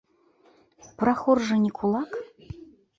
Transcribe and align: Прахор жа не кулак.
Прахор 1.03 1.37
жа 1.51 1.55
не 1.67 1.71
кулак. 1.79 2.11